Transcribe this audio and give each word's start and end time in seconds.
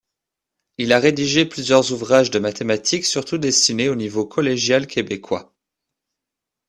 Il 0.79 0.93
a 0.93 0.99
rédigé 0.99 1.45
plusieurs 1.45 1.91
ouvrages 1.93 2.31
de 2.31 2.39
mathématiques 2.39 3.05
surtout 3.05 3.37
destinés 3.37 3.87
au 3.87 3.93
niveau 3.93 4.25
collégial 4.25 4.87
québécois. 4.87 5.53